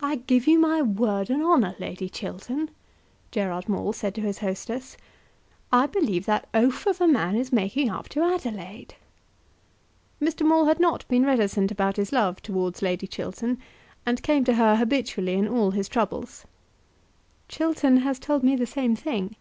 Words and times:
"I 0.00 0.16
give 0.16 0.48
you 0.48 0.58
my 0.58 0.82
word 0.82 1.30
and 1.30 1.44
honour, 1.44 1.76
Lady 1.78 2.08
Chiltern," 2.08 2.70
Gerard 3.30 3.68
Maule 3.68 3.92
said 3.92 4.12
to 4.16 4.20
his 4.22 4.38
hostess, 4.40 4.96
"I 5.70 5.86
believe 5.86 6.26
that 6.26 6.48
oaf 6.52 6.86
of 6.88 7.00
a 7.00 7.06
man 7.06 7.36
is 7.36 7.52
making 7.52 7.88
up 7.88 8.08
to 8.08 8.24
Adelaide." 8.24 8.96
Mr. 10.20 10.44
Maule 10.44 10.64
had 10.64 10.80
not 10.80 11.06
been 11.06 11.24
reticent 11.24 11.70
about 11.70 11.98
his 11.98 12.10
love 12.10 12.42
towards 12.42 12.82
Lady 12.82 13.06
Chiltern, 13.06 13.58
and 14.04 14.24
came 14.24 14.42
to 14.42 14.54
her 14.54 14.74
habitually 14.74 15.34
in 15.34 15.46
all 15.46 15.70
his 15.70 15.88
troubles. 15.88 16.44
"Chiltern 17.46 17.98
has 17.98 18.18
told 18.18 18.42
me 18.42 18.56
the 18.56 18.66
same 18.66 18.96
thing." 18.96 19.36